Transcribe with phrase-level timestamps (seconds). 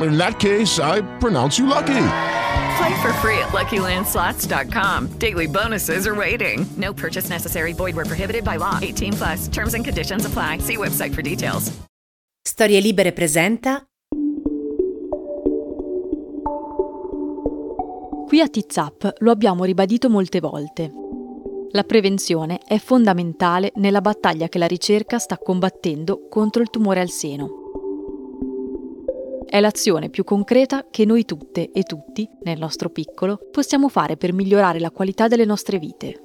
[0.00, 2.04] In that case, I pronounce you lucky.
[2.78, 5.18] Play for free at LuckyLandSlots.com.
[5.18, 6.66] Daily bonuses are waiting.
[6.76, 7.72] No purchase necessary.
[7.72, 8.78] Void were prohibited by law.
[8.80, 9.48] 18 plus.
[9.48, 10.58] Terms and conditions apply.
[10.58, 11.70] See website for details.
[12.44, 13.86] Storie Libere presenta
[18.26, 20.90] Qui a TizUp lo abbiamo ribadito molte volte.
[21.72, 27.10] La prevenzione è fondamentale nella battaglia che la ricerca sta combattendo contro il tumore al
[27.10, 27.61] seno.
[29.52, 34.32] È l'azione più concreta che noi tutte e tutti, nel nostro piccolo, possiamo fare per
[34.32, 36.22] migliorare la qualità delle nostre vite.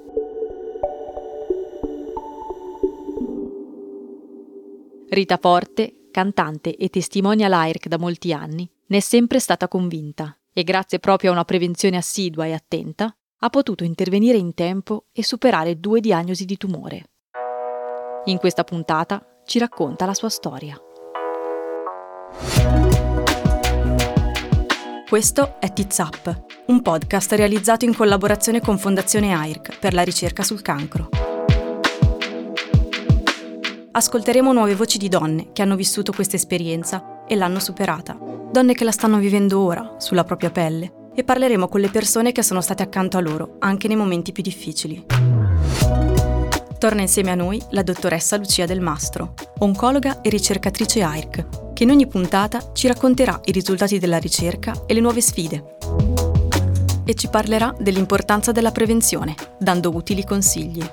[5.09, 10.63] Rita Forte, cantante e testimonia l'AIRC da molti anni, ne è sempre stata convinta e
[10.63, 15.81] grazie proprio a una prevenzione assidua e attenta ha potuto intervenire in tempo e superare
[15.81, 17.09] due diagnosi di tumore.
[18.23, 20.81] In questa puntata ci racconta la sua storia.
[25.07, 30.61] Questo è TizUp, un podcast realizzato in collaborazione con Fondazione AIRC per la ricerca sul
[30.61, 31.07] cancro.
[33.89, 38.17] Ascolteremo nuove voci di donne che hanno vissuto questa esperienza e l'hanno superata,
[38.51, 42.43] donne che la stanno vivendo ora, sulla propria pelle, e parleremo con le persone che
[42.43, 45.05] sono state accanto a loro, anche nei momenti più difficili.
[46.77, 51.91] Torna insieme a noi la dottoressa Lucia Del Mastro, oncologa e ricercatrice AIRC, che in
[51.91, 55.75] ogni puntata ci racconterà i risultati della ricerca e le nuove sfide.
[57.05, 60.83] E ci parlerà dell'importanza della prevenzione, dando utili consigli.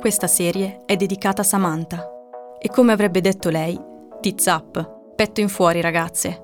[0.00, 2.08] Questa serie è dedicata a Samantha
[2.58, 3.78] e come avrebbe detto lei,
[4.22, 6.43] tits up, petto in fuori ragazze.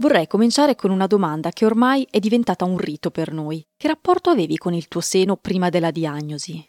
[0.00, 3.66] Vorrei cominciare con una domanda che ormai è diventata un rito per noi.
[3.76, 6.64] Che rapporto avevi con il tuo seno prima della diagnosi?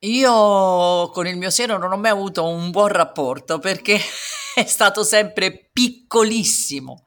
[0.00, 4.00] Io con il mio seno non ho mai avuto un buon rapporto perché
[4.56, 7.06] è stato sempre piccolissimo,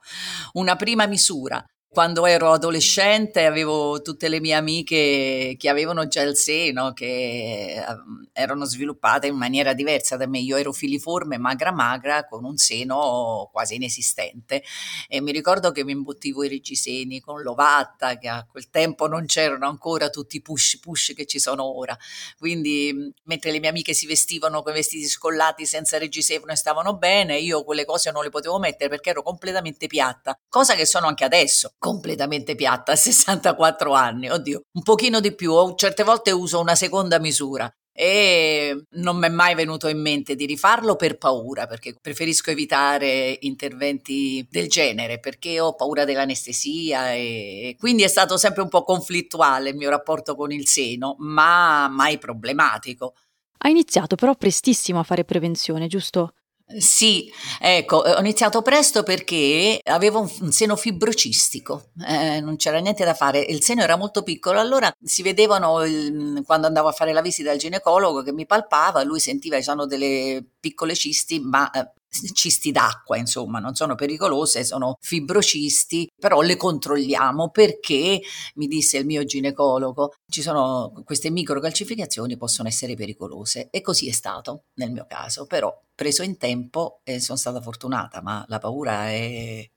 [0.54, 1.62] una prima misura.
[1.96, 8.32] Quando ero adolescente avevo tutte le mie amiche che avevano già il seno, che ehm,
[8.34, 10.40] erano sviluppate in maniera diversa da me.
[10.40, 14.62] Io ero filiforme, magra magra, con un seno quasi inesistente.
[15.08, 19.26] E mi ricordo che mi imbottivo i reggiseni con l'ovatta, che a quel tempo non
[19.26, 21.98] c'erano ancora tutti i push push che ci sono ora.
[22.38, 26.98] Quindi, mentre le mie amiche si vestivano con i vestiti scollati senza reggiseno e stavano
[26.98, 31.08] bene, io quelle cose non le potevo mettere perché ero completamente piatta, cosa che sono
[31.08, 36.60] anche adesso completamente piatta a 64 anni, oddio, un pochino di più, certe volte uso
[36.60, 41.68] una seconda misura e non mi è mai venuto in mente di rifarlo per paura,
[41.68, 48.64] perché preferisco evitare interventi del genere, perché ho paura dell'anestesia e quindi è stato sempre
[48.64, 53.14] un po' conflittuale il mio rapporto con il seno, ma mai problematico.
[53.60, 56.34] Hai iniziato però prestissimo a fare prevenzione, giusto?
[56.68, 63.14] Sì, ecco, ho iniziato presto perché avevo un, seno fibrocistico, eh, non c'era niente da
[63.14, 67.22] fare, il seno era molto piccolo, allora si vedevano il, quando andavo a fare la
[67.22, 71.92] visita al ginecologo che mi palpava, lui sentiva che sono delle piccole cisti, ma eh,
[72.34, 78.22] cisti d'acqua, insomma, non sono pericolose, sono fibrocisti, però le controlliamo perché,
[78.56, 84.12] mi disse il mio ginecologo, ci sono queste microcalcificazioni possono essere pericolose e così è
[84.12, 89.10] stato nel mio caso, però preso in tempo e sono stata fortunata, ma la paura
[89.10, 89.70] è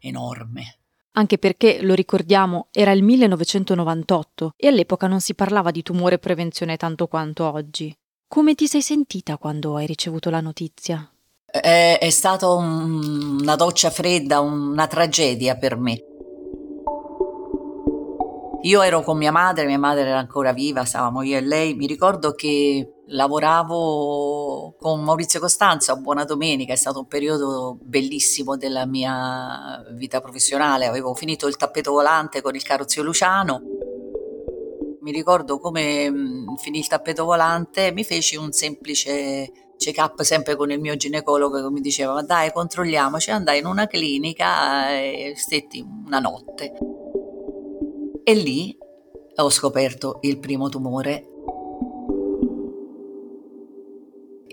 [0.00, 0.78] enorme.
[1.12, 6.76] Anche perché, lo ricordiamo, era il 1998 e all'epoca non si parlava di tumore prevenzione
[6.76, 7.92] tanto quanto oggi.
[8.28, 11.10] Come ti sei sentita quando hai ricevuto la notizia?
[11.50, 15.98] È, è stata un, una doccia fredda, una tragedia per me.
[18.62, 21.72] Io ero con mia madre, mia madre era ancora viva, stavamo io e lei.
[21.74, 28.58] Mi ricordo che lavoravo con Maurizio Costanzo a Buona Domenica, è stato un periodo bellissimo
[28.58, 33.62] della mia vita professionale, avevo finito il tappeto volante con il caro zio Luciano.
[35.00, 40.70] Mi ricordo come mm, finì il tappeto volante, mi feci un semplice check-up sempre con
[40.70, 45.82] il mio ginecologo che mi diceva ma dai controlliamoci, andai in una clinica e stetti
[46.04, 46.72] una notte.
[48.24, 48.76] E lì
[49.36, 51.37] ho scoperto il primo tumore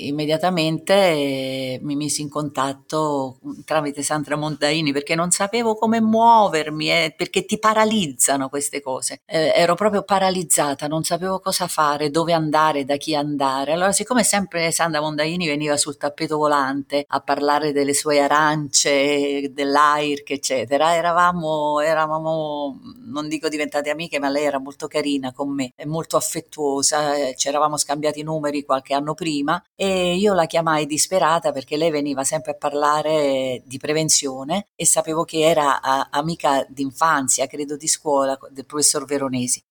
[0.08, 7.14] immediatamente eh, mi misi in contatto tramite Sandra Mondaini perché non sapevo come muovermi, eh,
[7.16, 9.22] perché ti paralizzano queste cose.
[9.26, 13.74] Eh, ero proprio paralizzata, non sapevo cosa fare, dove andare, da chi andare.
[13.74, 20.32] Allora, siccome sempre Sandra Mondaini veniva sul tappeto volante a parlare delle sue arance, dell'AIRC,
[20.32, 26.18] eccetera, eravamo, eravamo, non dico diventate amiche, ma lei era molto carina con me, molto
[26.18, 31.78] affettuosa, eh, ci eravamo scambiati numeri qualche anno prima e io la chiamai disperata perché
[31.78, 37.76] lei veniva sempre a parlare di prevenzione e sapevo che era a, amica d'infanzia, credo
[37.78, 39.64] di scuola, del professor Veronesi.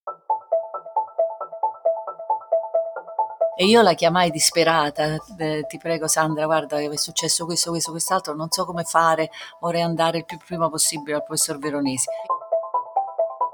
[3.57, 8.35] E io la chiamai disperata, eh, ti prego Sandra, guarda è successo questo, questo, quest'altro,
[8.35, 9.31] non so come fare,
[9.61, 12.09] vorrei andare il più prima possibile al professor Veronesi.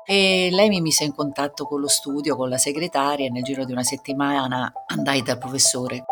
[0.06, 3.64] E lei mi mise in contatto con lo studio, con la segretaria e nel giro
[3.64, 6.05] di una settimana andai dal professore.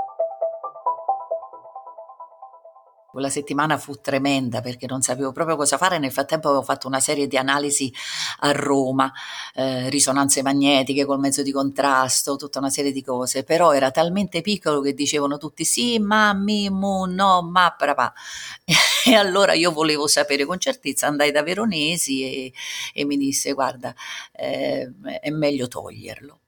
[3.10, 5.98] Quella settimana fu tremenda perché non sapevo proprio cosa fare.
[5.98, 7.90] Nel frattempo avevo fatto una serie di analisi
[8.40, 9.10] a Roma,
[9.54, 13.44] eh, risonanze magnetiche col mezzo di contrasto, tutta una serie di cose.
[13.44, 18.12] Però era talmente piccolo che dicevano tutti sì, ma, mi, mu, no, ma, papà.
[19.06, 22.52] E allora io volevo sapere con certezza, andai da Veronesi e,
[22.92, 23.94] e mi disse guarda,
[24.32, 26.40] eh, è meglio toglierlo.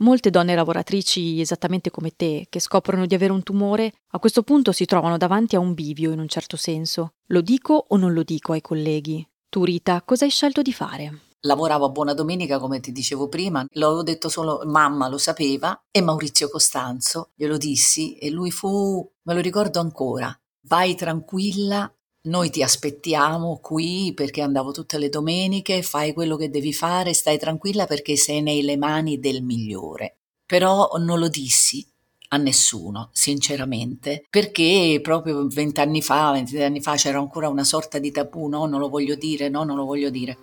[0.00, 4.70] Molte donne lavoratrici esattamente come te, che scoprono di avere un tumore, a questo punto
[4.70, 7.14] si trovano davanti a un bivio in un certo senso.
[7.26, 9.26] Lo dico o non lo dico ai colleghi?
[9.48, 11.22] Tu Rita, cosa hai scelto di fare?
[11.40, 16.00] Lavoravo a Buona Domenica, come ti dicevo prima, l'avevo detto solo mamma lo sapeva e
[16.00, 20.32] Maurizio Costanzo glielo dissi e lui fu, me lo ricordo ancora,
[20.68, 21.92] vai tranquilla
[22.28, 27.38] noi ti aspettiamo qui perché andavo tutte le domeniche, fai quello che devi fare, stai
[27.38, 30.16] tranquilla perché sei nelle mani del migliore.
[30.46, 31.86] Però non lo dissi
[32.30, 38.10] a nessuno, sinceramente, perché proprio vent'anni fa, venti anni fa c'era ancora una sorta di
[38.10, 40.36] tabù, no, non lo voglio dire, no, non lo voglio dire.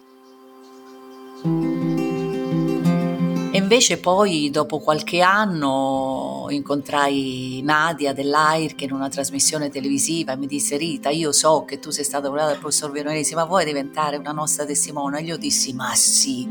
[3.65, 10.77] Invece poi dopo qualche anno incontrai Nadia dell'AIR che in una trasmissione televisiva mi disse
[10.77, 14.33] Rita io so che tu sei stata volata dal professor Veronesi ma vuoi diventare una
[14.33, 15.21] nostra testimone?
[15.21, 16.47] Io dissi ma sì.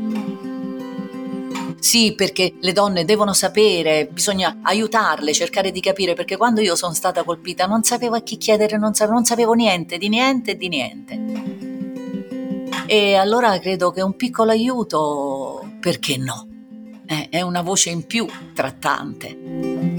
[1.79, 6.93] Sì, perché le donne devono sapere, bisogna aiutarle, cercare di capire, perché quando io sono
[6.93, 10.57] stata colpita non sapevo a chi chiedere, non sapevo, non sapevo niente, di niente e
[10.57, 11.23] di niente.
[12.87, 16.49] E allora credo che un piccolo aiuto, perché no?
[17.05, 19.93] Eh, è una voce in più trattante.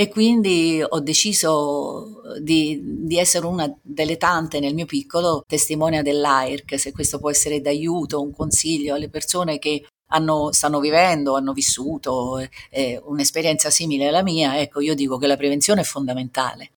[0.00, 6.80] E quindi ho deciso di, di, essere una delle tante nel mio piccolo testimonia dell'AIRC,
[6.80, 12.38] se questo può essere d'aiuto, un consiglio alle persone che hanno, stanno vivendo, hanno vissuto
[12.70, 16.70] eh, un'esperienza simile alla mia, ecco, io dico che la prevenzione è fondamentale.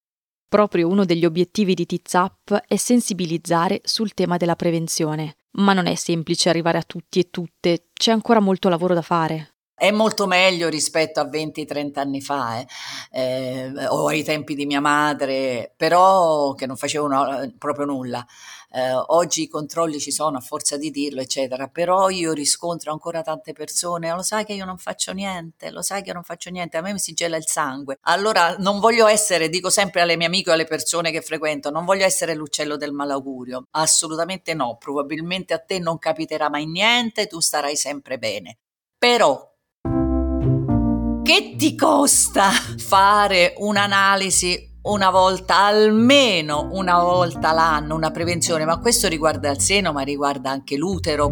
[0.53, 5.95] Proprio uno degli obiettivi di TizUp è sensibilizzare sul tema della prevenzione, ma non è
[5.95, 9.52] semplice arrivare a tutti e tutte, c'è ancora molto lavoro da fare.
[9.75, 12.67] È molto meglio rispetto a 20-30 anni fa, eh.
[13.11, 18.25] Eh, o ai tempi di mia madre, però che non facevano eh, proprio nulla.
[18.69, 23.21] Eh, oggi i controlli ci sono a forza di dirlo, eccetera, però io riscontro ancora
[23.23, 26.49] tante persone, lo sai che io non faccio niente, lo sai che io non faccio
[26.49, 27.97] niente, a me mi si gela il sangue.
[28.03, 31.83] Allora non voglio essere, dico sempre alle mie amiche o alle persone che frequento, non
[31.85, 37.39] voglio essere l'uccello del malaugurio, assolutamente no, probabilmente a te non capiterà mai niente, tu
[37.39, 38.57] starai sempre bene.
[38.97, 39.52] Però
[41.23, 49.07] che ti costa fare un'analisi una volta, almeno una volta l'anno, una prevenzione, ma questo
[49.07, 51.31] riguarda il seno, ma riguarda anche l'utero.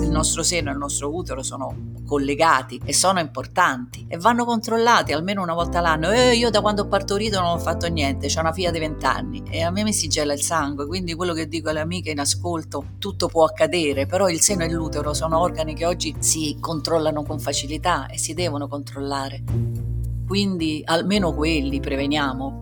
[0.00, 5.12] Il nostro seno e il nostro utero sono collegati e sono importanti e vanno controllati
[5.12, 6.10] almeno una volta l'anno.
[6.10, 9.06] E io da quando ho partorito non ho fatto niente, ho una figlia di 20
[9.06, 12.10] anni e a me mi si gela il sangue, quindi quello che dico alle amiche
[12.10, 16.56] in ascolto, tutto può accadere, però il seno e l'utero sono organi che oggi si
[16.58, 19.44] controllano con facilità e si devono controllare
[20.30, 22.60] quindi almeno quelli preveniamo.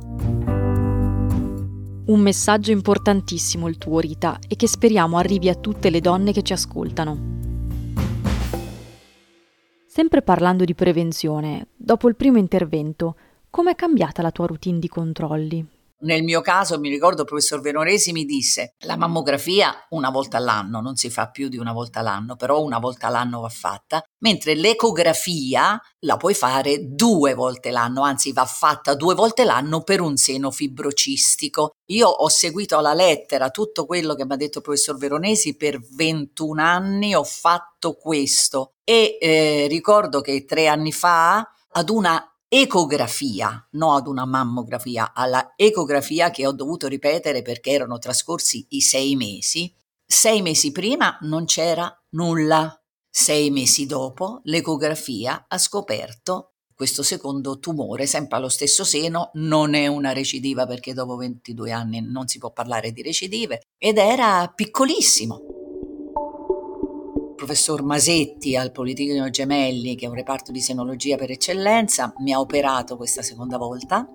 [2.07, 6.41] Un messaggio importantissimo il tuo Rita e che speriamo arrivi a tutte le donne che
[6.41, 7.38] ci ascoltano.
[9.99, 13.17] Sempre parlando di prevenzione, dopo il primo intervento,
[13.51, 15.67] com'è cambiata la tua routine di controlli?
[16.01, 20.81] Nel mio caso mi ricordo il professor Veronesi mi disse la mammografia una volta all'anno,
[20.81, 24.55] non si fa più di una volta all'anno, però una volta all'anno va fatta, mentre
[24.55, 30.17] l'ecografia la puoi fare due volte l'anno, anzi va fatta due volte l'anno per un
[30.17, 31.73] seno fibrocistico.
[31.87, 35.81] Io ho seguito alla lettera tutto quello che mi ha detto il professor Veronesi per
[35.81, 43.69] 21 anni, ho fatto questo e eh, ricordo che tre anni fa ad una ecografia,
[43.73, 49.17] non ad una mammografia, alla ecografia che ho dovuto ripetere perché erano trascorsi i sei
[49.17, 49.73] mesi.
[50.05, 52.75] Sei mesi prima non c'era nulla.
[53.11, 59.89] Sei mesi dopo l'ecografia ha scoperto questo secondo tumore, sempre allo stesso seno, non è
[59.89, 65.58] una recidiva perché dopo 22 anni non si può parlare di recidive, ed era piccolissimo
[67.39, 72.41] professor Masetti al Politecnico Gemelli, che è un reparto di senologia per eccellenza, mi ha
[72.41, 74.11] operato questa seconda volta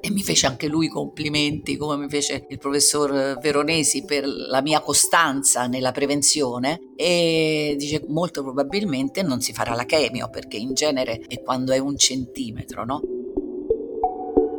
[0.00, 4.80] e mi fece anche lui complimenti, come mi fece il professor Veronesi per la mia
[4.80, 11.20] costanza nella prevenzione e dice molto probabilmente non si farà la chemio perché in genere
[11.28, 13.21] è quando è un centimetro, no?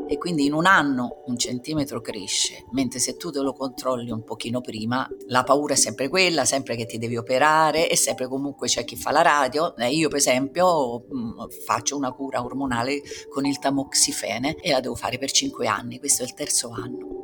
[0.07, 4.23] E quindi in un anno un centimetro cresce, mentre se tu te lo controlli un
[4.23, 8.67] pochino prima, la paura è sempre quella, sempre che ti devi operare e sempre comunque
[8.67, 9.75] c'è chi fa la radio.
[9.77, 14.95] Eh, io per esempio mm, faccio una cura ormonale con il tamoxifene e la devo
[14.95, 17.21] fare per 5 anni, questo è il terzo anno.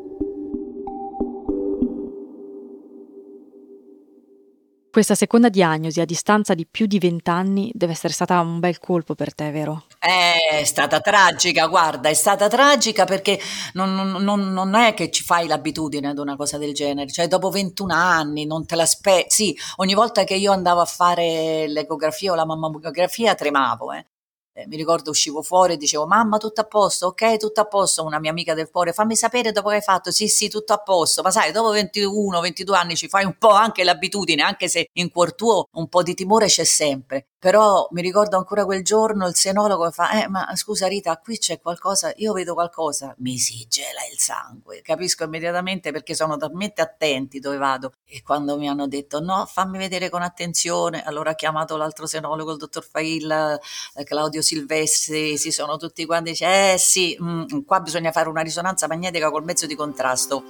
[4.92, 9.14] Questa seconda diagnosi a distanza di più di vent'anni deve essere stata un bel colpo
[9.14, 9.86] per te, vero?
[10.02, 13.38] È stata tragica, guarda, è stata tragica perché
[13.74, 17.50] non, non, non è che ci fai l'abitudine ad una cosa del genere, cioè dopo
[17.50, 22.36] 21 anni non te l'aspetti, sì, ogni volta che io andavo a fare l'ecografia o
[22.36, 24.06] la mammografia tremavo, eh
[24.54, 28.04] eh, mi ricordo uscivo fuori e dicevo mamma tutto a posto, ok tutto a posto,
[28.04, 30.78] una mia amica del cuore fammi sapere dopo che hai fatto, sì sì tutto a
[30.78, 34.90] posto, ma sai dopo 21, 22 anni ci fai un po' anche l'abitudine, anche se
[34.94, 39.28] in cuor tuo un po' di timore c'è sempre, però mi ricordo ancora quel giorno
[39.28, 43.66] il senologo fa, eh ma scusa Rita qui c'è qualcosa, io vedo qualcosa, mi si
[43.70, 47.94] gela il sangue, capisco immediatamente perché sono talmente attenti dove vado.
[48.06, 52.52] E quando mi hanno detto no fammi vedere con attenzione, allora ho chiamato l'altro senologo,
[52.52, 53.58] il dottor Failla,
[53.96, 58.30] eh, Claudio Silvestri, si sono tutti quanti, dice, eh sì, mh, mm, qua bisogna fare
[58.30, 60.44] una risonanza magnetica col mezzo di contrasto.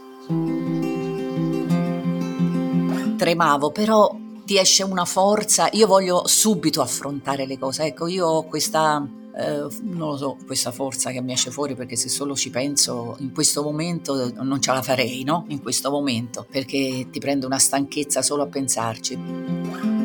[3.17, 4.15] Tremavo, però
[4.46, 9.67] ti esce una forza, io voglio subito affrontare le cose, ecco, io ho questa, eh,
[9.81, 13.31] non lo so, questa forza che mi esce fuori perché se solo ci penso in
[13.31, 15.46] questo momento non ce la farei, no?
[15.50, 19.99] In questo momento, perché ti prende una stanchezza solo a pensarci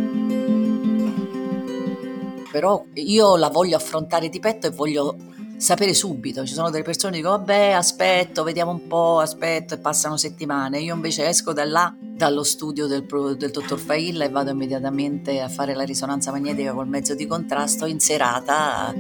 [2.55, 5.17] però io la voglio affrontare di petto e voglio
[5.57, 6.47] sapere subito.
[6.47, 10.79] Ci sono delle persone che dicono vabbè aspetto, vediamo un po', aspetto e passano settimane.
[10.79, 13.07] Io invece esco da là, dallo studio del,
[13.37, 17.87] del dottor Failla e vado immediatamente a fare la risonanza magnetica col mezzo di contrasto.
[17.87, 18.95] In serata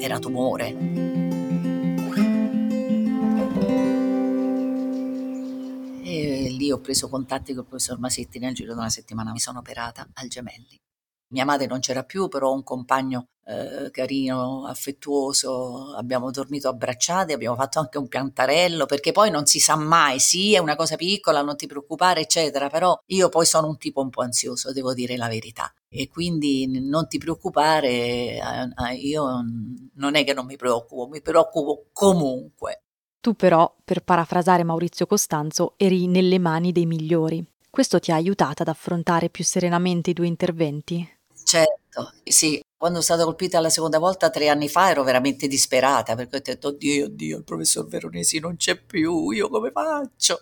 [0.00, 0.76] era tumore.
[6.02, 9.38] E lì ho preso contatti con il professor Masetti nel giro di una settimana mi
[9.38, 10.80] sono operata al gemelli.
[11.28, 17.54] Mia madre non c'era più, però un compagno eh, carino, affettuoso, abbiamo dormito abbracciati, abbiamo
[17.54, 21.42] fatto anche un piantarello, perché poi non si sa mai, sì, è una cosa piccola,
[21.42, 25.16] non ti preoccupare, eccetera, però io poi sono un tipo un po' ansioso, devo dire
[25.16, 25.72] la verità.
[25.88, 28.40] E quindi non ti preoccupare,
[29.00, 29.44] io
[29.94, 32.82] non è che non mi preoccupo, mi preoccupo comunque.
[33.20, 37.44] Tu però, per parafrasare Maurizio Costanzo, eri nelle mani dei migliori.
[37.70, 41.15] Questo ti ha aiutato ad affrontare più serenamente i due interventi?
[41.48, 42.60] Certo, sì.
[42.76, 46.40] Quando sono stata colpita la seconda volta tre anni fa ero veramente disperata perché ho
[46.42, 50.38] detto oddio, oddio, il professor Veronesi non c'è più, io come faccio?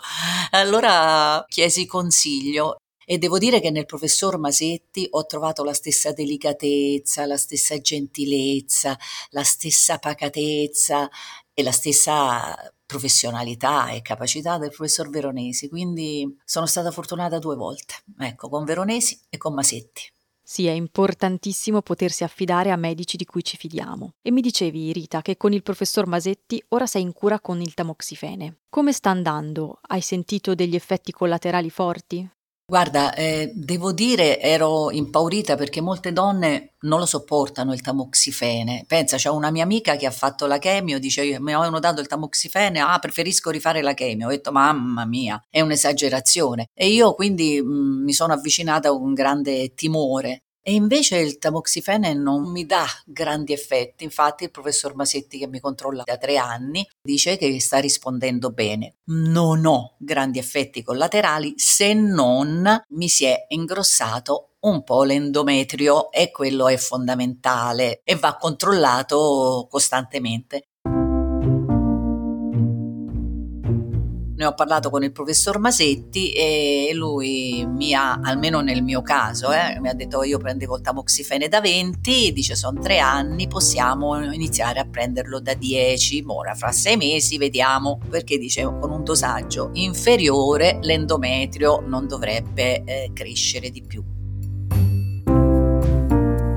[0.53, 7.27] Allora chiesi consiglio e devo dire che nel professor Masetti ho trovato la stessa delicatezza,
[7.27, 8.99] la stessa gentilezza,
[9.31, 11.09] la stessa pacatezza
[11.53, 12.57] e la stessa
[12.87, 19.21] professionalità e capacità del professor Veronesi, quindi sono stata fortunata due volte, ecco, con Veronesi
[19.29, 20.14] e con Masetti.
[20.47, 24.13] Sì, è importantissimo potersi affidare a medici di cui ci fidiamo.
[24.21, 27.73] E mi dicevi, Rita, che con il professor Masetti ora sei in cura con il
[27.73, 28.59] tamoxifene.
[28.69, 29.79] Come sta andando?
[29.81, 32.29] Hai sentito degli effetti collaterali forti?
[32.67, 38.85] Guarda, eh, devo dire ero impaurita perché molte donne non lo sopportano il tamoxifene.
[38.87, 42.07] Pensa, c'è una mia amica che ha fatto la chemio, dice mi avevano dato il
[42.07, 44.29] tamoxifene, ah preferisco rifare la chemio.
[44.29, 46.69] Ho detto mamma mia, è un'esagerazione.
[46.73, 52.15] E io quindi mh, mm, mi sono avvicinata con grande timore e invece il tamoxifene
[52.15, 56.89] non mi dà grandi effetti, infatti il professor Masetti che mi controlla da tre anni
[57.03, 58.95] dice che sta rispondendo bene.
[59.09, 66.31] Non ho grandi effetti collaterali se non mi si è ingrossato un po' l'endometrio e
[66.31, 70.69] quello è fondamentale e va controllato costantemente.
[74.45, 79.51] Ne ho parlato con il professor Masetti e lui mi ha, almeno nel mio caso,
[79.53, 84.23] eh, mi ha detto io prendevo il tamoxifene da 20, dice sono tre anni, possiamo
[84.33, 89.71] iniziare a prenderlo da 10, ora fra sei mesi vediamo, perché dice con un dosaggio
[89.73, 94.05] inferiore l'endometrio non dovrebbe eh, crescere di più.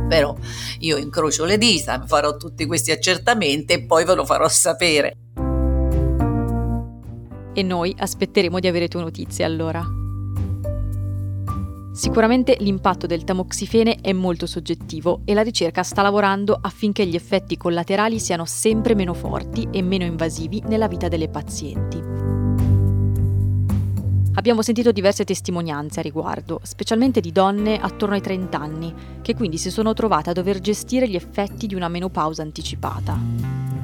[0.10, 0.36] Però
[0.80, 5.27] io incrocio le dita, farò tutti questi accertamenti e poi ve lo farò sapere
[7.58, 9.84] e noi aspetteremo di avere tue notizie allora.
[11.92, 17.58] Sicuramente l'impatto del tamoxifene è molto soggettivo e la ricerca sta lavorando affinché gli effetti
[17.58, 21.98] collaterali siano sempre meno forti e meno invasivi nella vita delle pazienti.
[24.36, 29.58] Abbiamo sentito diverse testimonianze a riguardo, specialmente di donne attorno ai 30 anni, che quindi
[29.58, 33.77] si sono trovate a dover gestire gli effetti di una menopausa anticipata.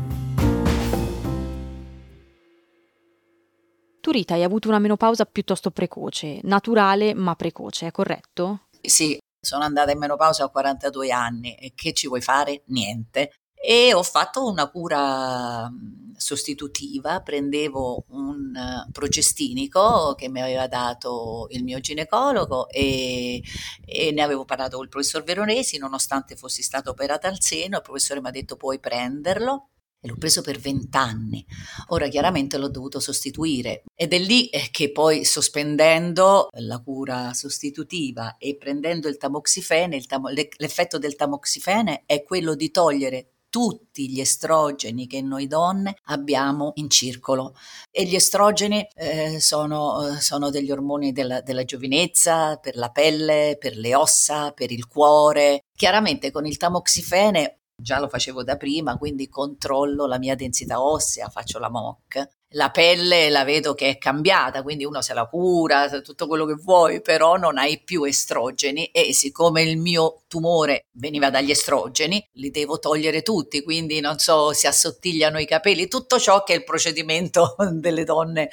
[4.03, 8.63] Tu Rita hai avuto una menopausa piuttosto precoce, naturale ma precoce, è corretto?
[8.81, 12.63] Sì, sono andata in menopausa a 42 anni e che ci vuoi fare?
[12.65, 13.31] Niente.
[13.53, 15.71] E ho fatto una cura
[16.17, 18.51] sostitutiva, prendevo un
[18.91, 23.41] progestinico che mi aveva dato il mio ginecologo e,
[23.85, 27.83] e ne avevo parlato con il professor Veronesi, nonostante fossi stata operata al seno, il
[27.83, 29.69] professore mi ha detto puoi prenderlo
[30.03, 31.45] e l'ho preso per vent'anni.
[31.87, 38.35] Ora chiaramente l'ho dovuto sostituire ed è lì eh, che poi sospendendo la cura sostitutiva
[38.37, 44.19] e prendendo il tamoxifene, il tam- l'effetto del tamoxifene è quello di togliere tutti gli
[44.19, 47.55] estrogeni che noi donne abbiamo in circolo
[47.91, 53.55] e gli estrogeni eh, sono, eh, sono, degli ormoni della, della giovinezza, per la pelle,
[53.59, 55.65] per le ossa, per il cuore.
[55.77, 61.29] Chiaramente con il tamoxifene già lo facevo da prima, quindi controllo la mia densità ossea,
[61.29, 62.27] faccio la MOC.
[62.55, 66.53] La pelle la vedo che è cambiata, quindi uno se la cura, tutto quello che
[66.53, 72.51] vuoi, però non hai più estrogeni e siccome il mio tumore veniva dagli estrogeni, li
[72.51, 76.63] devo togliere tutti, quindi non so, si assottigliano i capelli, tutto ciò che è il
[76.63, 78.51] procedimento delle donne,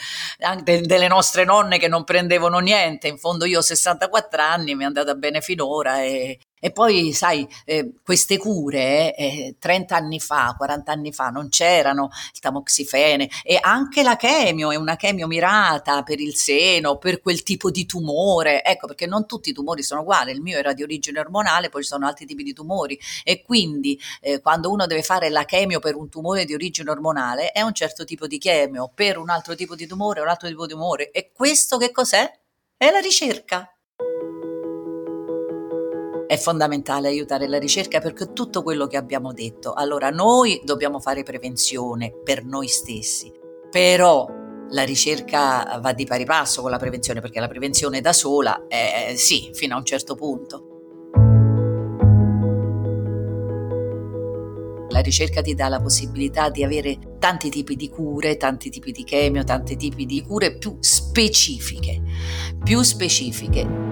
[0.64, 3.06] delle nostre nonne che non prendevano niente.
[3.06, 7.48] In fondo io ho 64 anni, mi è andata bene finora e, e poi, sai,
[7.64, 13.58] eh, queste cure eh, 30 anni fa, 40 anni fa non c'erano il tamoxifene e
[13.60, 18.62] anche la chemio è una chemio mirata per il seno, per quel tipo di tumore.
[18.62, 20.32] Ecco, perché non tutti i tumori sono uguali.
[20.32, 23.98] Il mio era di origine ormonale, poi ci sono altri tipi di tumori e quindi
[24.20, 27.72] eh, quando uno deve fare la chemio per un tumore di origine ormonale è un
[27.72, 31.10] certo tipo di chemio, per un altro tipo di tumore un altro tipo di tumore.
[31.10, 32.30] E questo che cos'è?
[32.76, 33.74] È la ricerca
[36.30, 39.72] è fondamentale aiutare la ricerca perché tutto quello che abbiamo detto.
[39.72, 43.32] Allora, noi dobbiamo fare prevenzione per noi stessi,
[43.68, 44.28] però
[44.70, 49.14] la ricerca va di pari passo con la prevenzione perché la prevenzione da sola è
[49.16, 50.66] sì, fino a un certo punto.
[54.90, 59.02] La ricerca ti dà la possibilità di avere tanti tipi di cure, tanti tipi di
[59.02, 62.00] chemio, tanti tipi di cure più specifiche,
[62.62, 63.89] più specifiche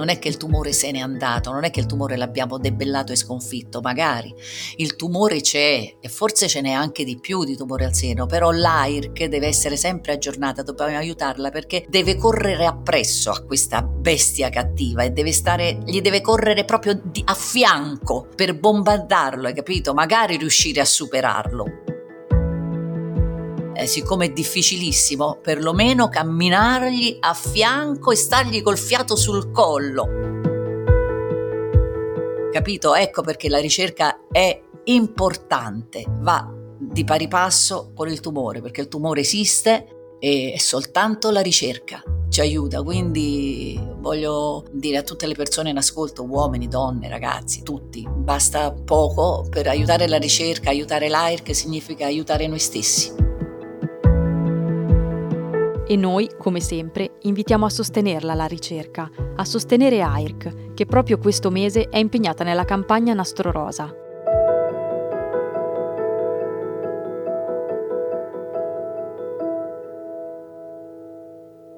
[0.00, 3.12] non è che il tumore se n'è andato, non è che il tumore l'abbiamo debellato
[3.12, 4.34] e sconfitto, magari
[4.76, 8.50] il tumore c'è e forse ce n'è anche di più di tumore al seno, però
[8.50, 15.02] l'AIRC deve essere sempre aggiornata, dobbiamo aiutarla perché deve correre appresso a questa bestia cattiva
[15.02, 19.92] e deve stare, gli deve correre proprio a fianco per bombardarlo, hai capito?
[19.92, 21.99] Magari riuscire a superarlo
[23.80, 30.06] eh, siccome è difficilissimo, perlomeno camminargli a fianco e stargli col fiato sul collo.
[32.52, 32.94] Capito?
[32.94, 38.88] Ecco perché la ricerca è importante, va di pari passo con il tumore, perché il
[38.88, 42.82] tumore esiste e soltanto la ricerca ci aiuta.
[42.82, 49.46] Quindi voglio dire a tutte le persone in ascolto, uomini, donne, ragazzi, tutti, basta poco
[49.48, 53.28] per aiutare la ricerca, aiutare l'AIR, che significa aiutare noi stessi.
[55.90, 61.50] E noi, come sempre, invitiamo a sostenerla la ricerca, a sostenere AIRC, che proprio questo
[61.50, 63.92] mese è impegnata nella campagna Nastro Rosa.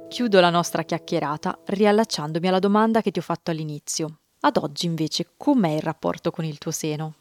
[0.09, 4.19] Chiudo la nostra chiacchierata riallacciandomi alla domanda che ti ho fatto all'inizio.
[4.41, 7.15] Ad oggi invece com'è il rapporto con il tuo seno?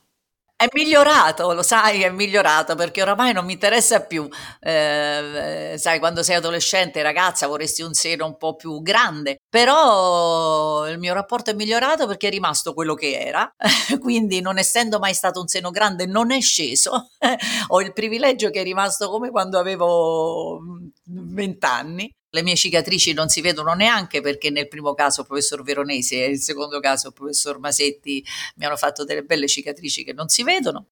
[0.61, 4.27] È migliorato, lo sai, è migliorato perché oramai non mi interessa più.
[4.59, 10.99] Eh, sai, quando sei adolescente, ragazza, vorresti un seno un po' più grande, però il
[10.99, 13.51] mio rapporto è migliorato perché è rimasto quello che era,
[13.99, 17.09] quindi non essendo mai stato un seno grande non è sceso,
[17.69, 20.59] ho il privilegio che è rimasto come quando avevo
[21.05, 25.63] 20 anni le mie cicatrici non si vedono neanche perché nel primo caso il professor
[25.63, 28.23] Veronesi e nel secondo caso il professor Masetti
[28.55, 30.87] mi hanno fatto delle belle cicatrici che non si vedono.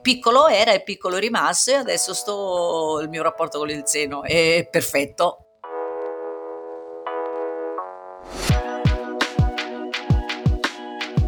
[0.00, 4.66] Piccolo era e piccolo rimasto e adesso sto, il mio rapporto con il seno è
[4.70, 5.40] perfetto.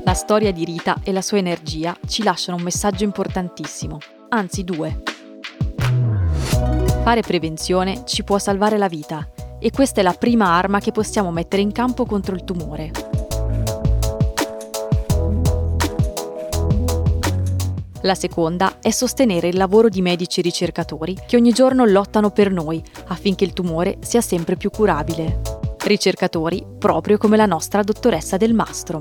[0.05, 3.99] La storia di Rita e la sua energia ci lasciano un messaggio importantissimo,
[4.31, 5.18] anzi due.
[7.09, 9.27] Fare prevenzione ci può salvare la vita
[9.59, 12.91] e questa è la prima arma che possiamo mettere in campo contro il tumore.
[18.03, 22.51] La seconda è sostenere il lavoro di medici e ricercatori che ogni giorno lottano per
[22.51, 25.41] noi affinché il tumore sia sempre più curabile.
[25.79, 29.01] Ricercatori proprio come la nostra dottoressa Del Mastro.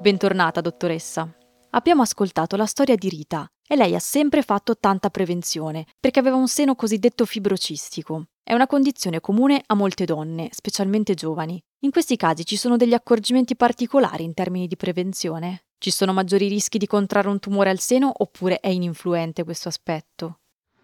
[0.00, 1.30] Bentornata, dottoressa.
[1.72, 6.36] Abbiamo ascoltato la storia di Rita, e lei ha sempre fatto tanta prevenzione, perché aveva
[6.36, 8.26] un seno cosiddetto fibrocistico.
[8.42, 11.60] È una condizione comune a molte donne, specialmente giovani.
[11.80, 15.64] In questi casi ci sono degli accorgimenti particolari in termini di prevenzione?
[15.78, 20.38] Ci sono maggiori rischi di contrarre un tumore al seno oppure è ininfluente questo aspetto?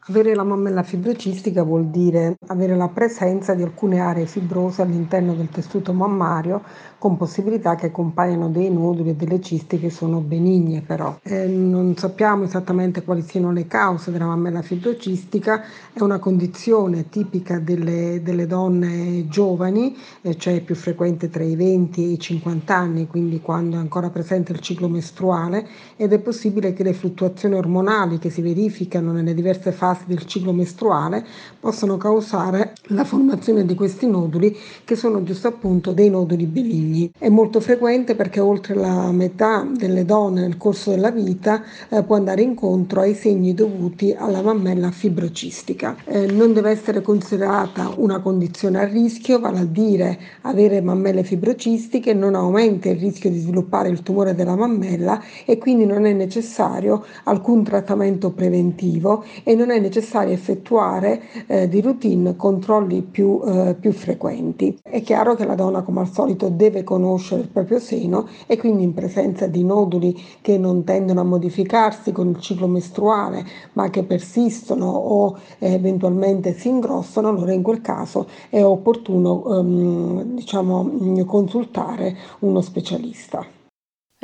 [0.06, 5.48] Avere la mammella fibrocistica vuol dire avere la presenza di alcune aree fibrose all'interno del
[5.48, 6.62] tessuto mammario
[7.02, 11.18] con possibilità che compaiano dei noduli e delle cisti che sono benigne però.
[11.24, 17.58] Eh, non sappiamo esattamente quali siano le cause della mammella fibrocistica, è una condizione tipica
[17.58, 23.08] delle, delle donne giovani, eh, cioè più frequente tra i 20 e i 50 anni,
[23.08, 28.20] quindi quando è ancora presente il ciclo mestruale ed è possibile che le fluttuazioni ormonali
[28.20, 31.26] che si verificano nelle diverse fasi del ciclo mestruale
[31.58, 37.10] possano causare la formazione di questi noduli che sono giusto appunto dei noduli benigni figli.
[37.18, 42.16] È molto frequente perché oltre la metà delle donne nel corso della vita eh, può
[42.16, 45.96] andare incontro ai segni dovuti alla mammella fibrocistica.
[46.04, 52.12] Eh, non deve essere considerata una condizione a rischio, vale a dire avere mammelle fibrocistiche
[52.12, 57.04] non aumenta il rischio di sviluppare il tumore della mammella e quindi non è necessario
[57.24, 63.92] alcun trattamento preventivo e non è necessario effettuare eh, di routine controlli più, eh, più
[63.92, 64.78] frequenti.
[64.82, 68.82] È chiaro che la donna come al solito deve conoscere il proprio seno e quindi
[68.82, 74.02] in presenza di noduli che non tendono a modificarsi con il ciclo mestruale ma che
[74.02, 82.16] persistono o eh, eventualmente si ingrossano, allora in quel caso è opportuno ehm, diciamo, consultare
[82.40, 83.61] uno specialista.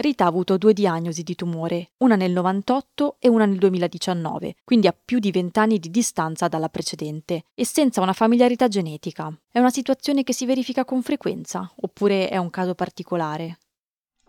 [0.01, 4.87] Rita ha avuto due diagnosi di tumore, una nel 98 e una nel 2019, quindi
[4.87, 9.37] a più di 20 anni di distanza dalla precedente e senza una familiarità genetica.
[9.51, 13.59] È una situazione che si verifica con frequenza oppure è un caso particolare?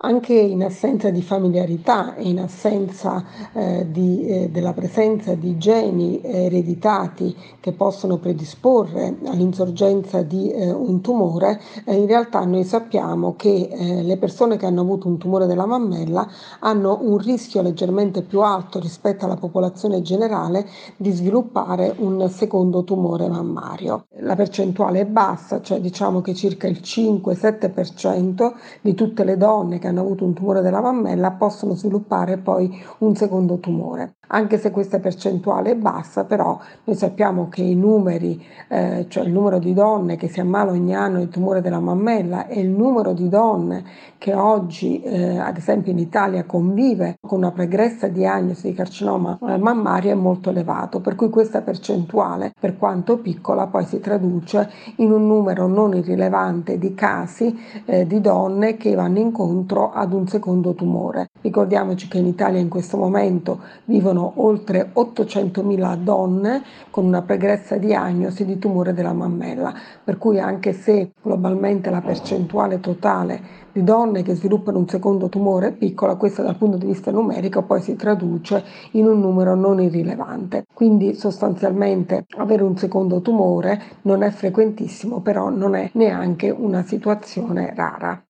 [0.02, 6.22] Anche in assenza di familiarità e in assenza eh, di, eh, della presenza di geni
[6.24, 13.68] ereditati che possono predisporre all'insorgenza di eh, un tumore, eh, in realtà noi sappiamo che
[13.70, 16.26] eh, le persone che hanno avuto un tumore della mammella
[16.60, 23.28] hanno un rischio leggermente più alto rispetto alla popolazione generale di sviluppare un secondo tumore
[23.28, 24.06] mammario.
[24.20, 29.88] La percentuale è bassa, cioè diciamo che circa il 5-7% di tutte le donne che
[29.90, 34.19] hanno avuto un tumore della mammella possono sviluppare poi un secondo tumore.
[34.32, 39.32] Anche se questa percentuale è bassa, però noi sappiamo che i numeri, eh, cioè il
[39.32, 43.14] numero di donne che si ammala ogni anno di tumore della mammella e il numero
[43.14, 43.84] di donne
[44.18, 49.58] che oggi, eh, ad esempio in Italia, convive con una pregressa diagnosi di carcinoma eh,
[49.58, 55.12] mammario è molto elevato, per cui questa percentuale, per quanto piccola, poi si traduce in
[55.12, 60.28] un numero non irrilevante di casi eh, di donne che vanno incontro incontro ad un
[60.28, 61.29] secondo tumore.
[61.42, 68.44] Ricordiamoci che in Italia in questo momento vivono oltre 800.000 donne con una pregressa diagnosi
[68.44, 69.74] di tumore della mammella,
[70.04, 75.68] per cui anche se globalmente la percentuale totale di donne che sviluppano un secondo tumore
[75.68, 79.82] è piccola, questa dal punto di vista numerico poi si traduce in un numero non
[79.82, 80.66] irrilevante.
[80.74, 87.74] Quindi sostanzialmente avere un secondo tumore non è frequentissimo, però non è neanche una situazione
[87.76, 88.22] rara.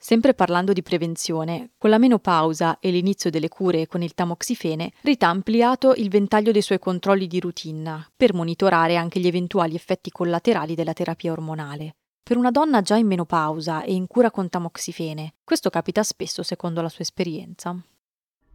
[0.00, 5.26] Sempre parlando di prevenzione, con la menopausa e l'inizio delle cure con il tamoxifene, Rita
[5.26, 10.10] ha ampliato il ventaglio dei suoi controlli di routine per monitorare anche gli eventuali effetti
[10.10, 11.96] collaterali della terapia ormonale.
[12.22, 16.80] Per una donna già in menopausa e in cura con tamoxifene, questo capita spesso secondo
[16.80, 17.76] la sua esperienza.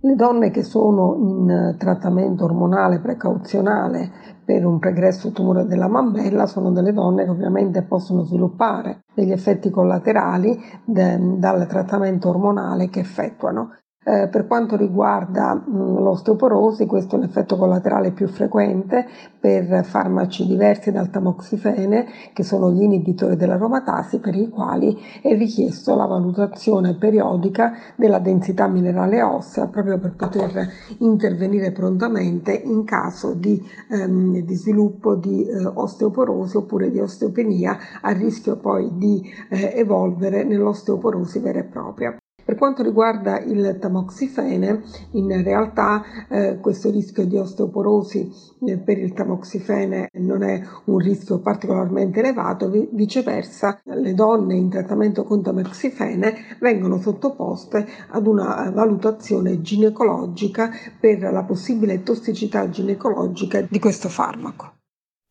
[0.06, 4.12] Le donne che sono in trattamento ormonale precauzionale
[4.44, 9.70] per un pregresso tumore della mammella sono delle donne che ovviamente possono sviluppare degli effetti
[9.70, 13.78] collaterali de, dal trattamento ormonale che effettuano.
[14.06, 19.08] Eh, per quanto riguarda l'osteoporosi, questo è un effetto collaterale più frequente
[19.40, 25.96] per farmaci diversi dal tamoxifene, che sono gli inibitori dell'aromatasi, per i quali è richiesto
[25.96, 30.68] la valutazione periodica della densità minerale ossea, proprio per poter
[31.00, 38.12] intervenire prontamente in caso di, ehm, di sviluppo di eh, osteoporosi oppure di osteopenia, a
[38.12, 42.18] rischio poi di eh, evolvere nell'osteoporosi vera e propria.
[42.46, 48.30] Per quanto riguarda il tamoxifene, in realtà eh, questo rischio di osteoporosi
[48.66, 55.24] eh, per il tamoxifene non è un rischio particolarmente elevato, viceversa le donne in trattamento
[55.24, 64.10] con tamoxifene vengono sottoposte ad una valutazione ginecologica per la possibile tossicità ginecologica di questo
[64.10, 64.83] farmaco.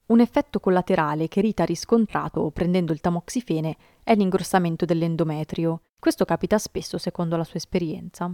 [0.06, 5.82] Un effetto collaterale che Rita ha riscontrato prendendo il tamoxifene è l'ingrossamento dell'endometrio.
[5.98, 8.30] Questo capita spesso secondo la sua esperienza.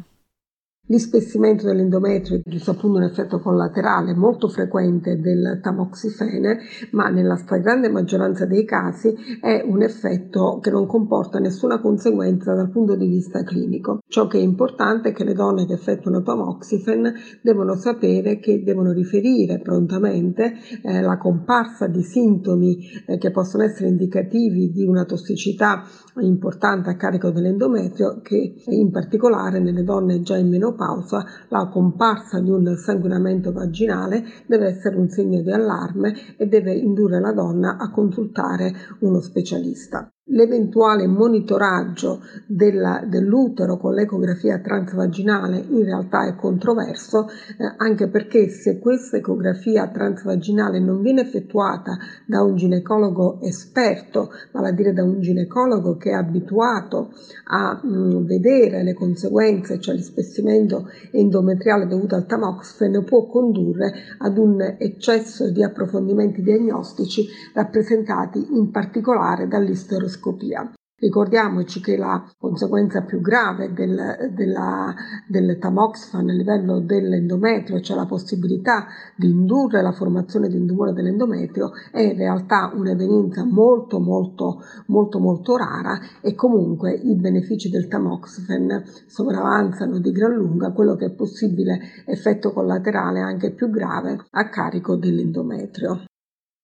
[0.90, 6.60] L'ispessimento dell'endometrio è appunto un effetto collaterale molto frequente del tamoxifene,
[6.92, 12.70] ma nella stragrande maggioranza dei casi è un effetto che non comporta nessuna conseguenza dal
[12.70, 13.98] punto di vista clinico.
[14.08, 18.92] Ciò che è importante è che le donne che effettuano tamoxifen devono sapere che devono
[18.92, 25.84] riferire prontamente eh, la comparsa di sintomi eh, che possono essere indicativi di una tossicità
[26.20, 32.40] importante a carico dell'endometrio che in particolare nelle donne già in menopausa menopausa la comparsa
[32.40, 37.76] di un sanguinamento vaginale deve essere un segno di allarme e deve indurre la donna
[37.76, 47.26] a consultare uno specialista l'eventuale monitoraggio della, dell'utero con l'ecografia transvaginale in realtà è controverso
[47.28, 54.68] eh, anche perché se questa ecografia transvaginale non viene effettuata da un ginecologo esperto, vale
[54.68, 57.10] a dire da un ginecologo che è abituato
[57.46, 64.36] a mh, mm, vedere le conseguenze, cioè l'ispessimento endometriale dovuto al tamoxifen, può condurre ad
[64.36, 70.72] un eccesso di approfondimenti diagnostici rappresentati in particolare dall'isteroscopia endoscopia.
[71.00, 74.92] Ricordiamoci che la conseguenza più grave del, della,
[75.28, 80.92] del tamoxifan a livello dell'endometrio, cioè la possibilità di indurre la formazione di un tumore
[80.92, 87.86] dell'endometrio, è in realtà un'evenienza molto molto molto molto rara e comunque i benefici del
[87.86, 94.48] tamoxifen sopravanzano di gran lunga quello che è possibile effetto collaterale anche più grave a
[94.48, 96.06] carico dell'endometrio.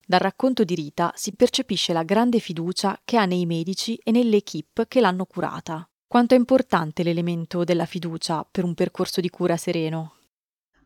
[0.06, 4.36] Dal racconto di Rita si percepisce la grande fiducia che ha nei medici e nelle
[4.36, 5.88] equip che l'hanno curata.
[6.06, 10.13] Quanto è importante l'elemento della fiducia per un percorso di cura sereno?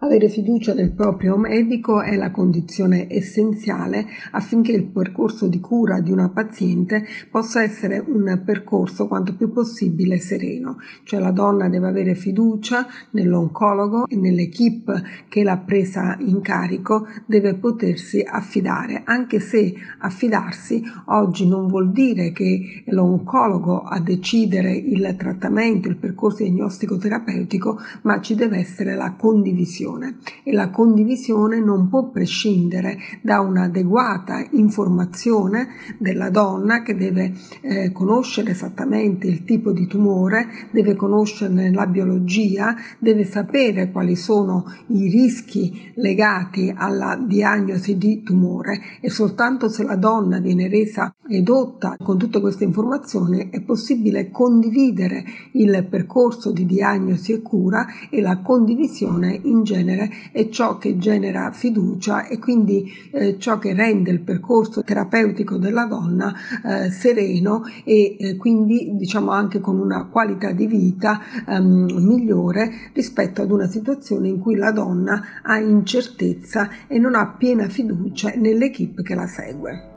[0.01, 6.13] Avere fiducia nel proprio medico è la condizione essenziale affinché il percorso di cura di
[6.13, 12.15] una paziente possa essere un percorso quanto più possibile sereno, cioè la donna deve avere
[12.15, 20.81] fiducia nell'oncologo e nell'equipe che l'ha presa in carico, deve potersi affidare, anche se affidarsi
[21.07, 28.21] oggi non vuol dire che l'oncologo a decidere il trattamento, il percorso diagnostico terapeutico, ma
[28.21, 35.69] ci deve essere la condivisione condivisione e la condivisione non può prescindere da un'adeguata informazione
[35.99, 42.75] della donna che deve eh, conoscere esattamente il tipo di tumore, deve conoscerne la biologia,
[42.99, 48.81] deve sapere quali sono i rischi legati alla diagnosi di tumore.
[49.01, 55.25] E soltanto se la donna viene resa edotta con tutte queste informazioni è possibile condividere
[55.53, 60.99] il percorso di diagnosi e cura e la condivisione in genere genere è ciò che
[60.99, 67.63] genera fiducia e quindi eh, ciò che rende il percorso terapeutico della donna eh, sereno
[67.85, 73.69] e eh, quindi diciamo anche con una qualità di vita ehm, migliore rispetto ad una
[73.69, 79.27] situazione in cui la donna ha incertezza e non ha piena fiducia nell'equipe che la
[79.27, 79.97] segue.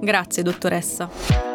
[0.00, 1.47] Grazie dottoressa.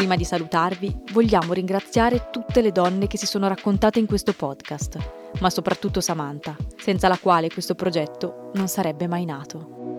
[0.00, 4.96] Prima di salutarvi, vogliamo ringraziare tutte le donne che si sono raccontate in questo podcast,
[5.40, 9.96] ma soprattutto Samantha, senza la quale questo progetto non sarebbe mai nato.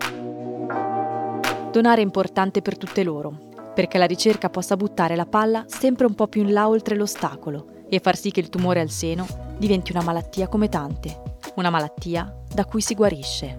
[1.70, 6.16] Donare è importante per tutte loro, perché la ricerca possa buttare la palla sempre un
[6.16, 9.24] po' più in là oltre l'ostacolo e far sì che il tumore al seno
[9.56, 13.54] diventi una malattia come tante, una malattia da cui si guarisce.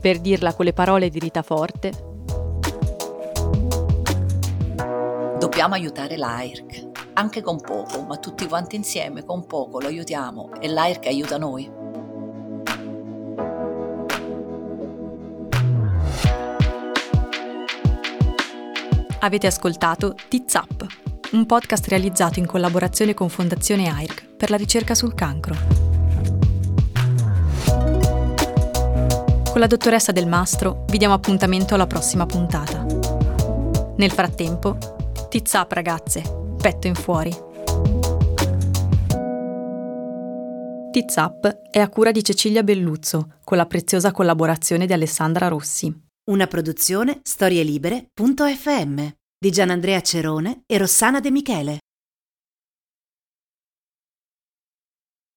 [0.00, 2.07] Per dirla con le parole di Rita Forte,
[5.58, 10.68] dobbiamo aiutare l'AIRC, anche con poco, ma tutti quanti insieme con poco lo aiutiamo e
[10.68, 11.68] l'AIRC aiuta noi.
[19.18, 20.86] Avete ascoltato Tits Up,
[21.32, 25.56] un podcast realizzato in collaborazione con Fondazione AIRC per la ricerca sul cancro.
[29.50, 32.86] Con la dottoressa Del Mastro vi diamo appuntamento alla prossima puntata.
[33.96, 34.97] Nel frattempo,
[35.28, 36.22] tits up ragazze,
[36.60, 37.46] petto in fuori.
[40.90, 45.94] Tits Up è a cura di Cecilia Belluzzo, con la preziosa collaborazione di Alessandra Rossi.
[46.30, 49.06] Una produzione storielibere.fm
[49.38, 51.78] di Gianandrea Cerone e Rossana De Michele.